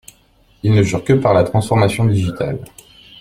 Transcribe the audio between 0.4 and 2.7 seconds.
Ils ne jurent que par la transformation digitale...